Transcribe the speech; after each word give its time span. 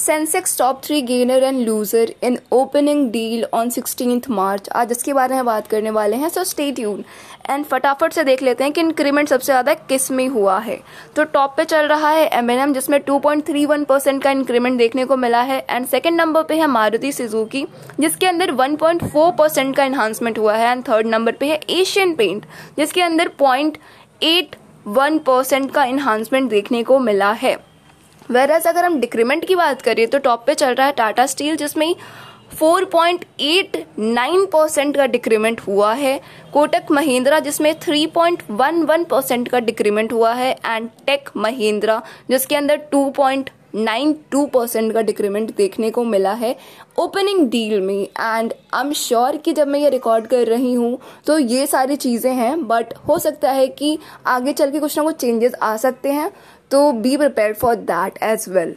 Sensex 0.00 0.56
top 0.58 0.80
three 0.84 1.00
gainer 1.02 1.42
and 1.42 1.58
loser 1.60 2.12
in 2.22 2.38
opening 2.52 3.10
deal 3.10 3.44
on 3.54 3.70
sixteen 3.70 4.20
March 4.30 4.68
आज 4.70 4.92
इसके 4.92 5.12
बारे 5.12 5.34
में 5.34 5.44
बात 5.44 5.66
करने 5.66 5.90
वाले 5.90 6.16
हैं 6.16 6.28
सो 6.28 6.44
स्टे 6.44 6.70
ट्यून 6.72 7.04
एंड 7.50 7.64
फटाफट 7.64 8.12
से 8.12 8.24
देख 8.24 8.42
लेते 8.42 8.64
हैं 8.64 8.72
कि 8.72 8.80
इंक्रीमेंट 8.80 9.28
सबसे 9.28 9.44
ज़्यादा 9.44 9.74
किसमें 9.74 10.26
हुआ 10.28 10.58
है। 10.58 10.78
तो 11.16 11.24
टॉप 11.26 11.54
पे 11.56 11.64
चल 11.64 11.86
रहा 11.86 12.10
है 12.10 12.26
एम 12.28 12.50
एन 12.50 12.58
एम 12.58 12.72
जिसमें 12.74 12.98
2.31 13.04 13.84
परसेंट 13.84 14.22
का 14.22 14.30
इंक्रीमेंट 14.30 14.78
देखने 14.78 15.04
को 15.04 15.16
मिला 15.16 15.40
है। 15.42 15.64
एंड 15.70 15.86
सेकेंड 15.86 16.16
नंबर 16.16 16.42
पे 16.42 16.56
है 16.56 16.66
मारुति 16.68 17.12
सुजुकी 17.12 17.66
जिसके 18.00 18.26
अंदर 18.26 18.52
1.4 18.52 19.30
परसेंट 19.38 19.76
का 19.76 19.84
इन्हांसमेंट 19.84 20.38
हुआ 20.38 20.56
है। 20.56 20.70
एंड 20.72 20.88
थर्ड 20.88 21.06
नंबर 21.06 21.32
पे 21.32 21.46
है 21.46 21.60
एशियन 21.70 22.14
पेंट 22.14 22.46
जिसके 22.78 23.02
अंदर 23.02 23.28
पॉइंट 23.38 23.78
एट 24.22 24.56
वन 24.86 25.18
परसेंट 25.26 25.70
का 25.70 25.84
इन्हांसमेंट 25.86 26.50
देखने 26.50 26.82
को 26.82 26.98
मिला 27.00 27.32
है। 27.32 27.58
वेरस 28.30 28.66
अगर 28.66 28.84
हम 28.84 28.98
डिक्रीमेंट 29.00 29.44
की 29.44 29.54
बात 29.54 29.82
करें 29.82 30.06
तो 30.08 30.18
टॉप 30.18 30.44
पे 30.46 30.54
चल 30.54 30.74
रहा 30.74 30.86
है 30.86 30.92
टाटा 30.92 31.26
स्टील 31.26 31.56
जिसमें 31.56 31.94
4.89 32.52 34.46
परसेंट 34.46 34.96
का 34.96 35.06
डिक्रीमेंट 35.06 35.60
हुआ 35.60 35.92
है। 35.94 36.20
कोटक 36.52 36.90
महिंद्रा 36.90 37.38
जिसमें 37.40 37.72
3.11 37.80 39.04
परसेंट 39.04 39.48
का 39.48 39.58
डिक्रीमेंट 39.60 40.12
हुआ 40.12 40.32
है। 40.34 40.50
एंड 40.66 40.88
टेक 41.06 41.30
महिंद्रा 41.36 42.00
जिसके 42.30 42.56
अंदर 42.56 42.76
2.92 43.76 44.48
परसेंट 44.50 44.92
का 44.92 45.02
डिक्रीमेंट 45.02 45.56
देखने 45.56 45.90
को 45.90 46.04
मिला 46.04 46.32
है 46.32 46.56
ओपनिंग 46.98 47.48
डील 47.50 47.80
में। 47.80 48.02
एंड 48.02 48.54
आई 48.74 48.86
एम 48.86 48.92
श्योर 48.92 49.36
कि 49.36 49.52
जब 49.52 49.68
मैं 49.68 49.80
ये 49.80 49.90
रिकॉर्ड 49.90 50.26
कर 50.26 50.46
रही 50.46 50.72
हूँ 50.74 50.98
तो 51.26 51.38
ये 51.38 51.66
सारी 51.66 51.96
चीज़ें 51.96 52.32
हैं 52.34 52.66
बट 52.66 52.94
हो 53.08 53.18
सकता 53.18 53.50
है 53.50 53.66
कि 53.68 53.98
आगे 54.26 54.52
चल 54.52 54.70
के 54.70 54.80
कुछ 54.80 54.98
ना 54.98 55.04
कुछ 55.04 55.16
चेंजेस 55.16 55.54
आ 55.62 55.76
सकते 55.76 56.12
हैं 56.12 56.30
तो 56.70 56.92
be 56.92 57.16
prepare 57.16 57.52
for 57.52 57.74
that 57.74 58.22
as 58.22 58.44
well 58.48 58.76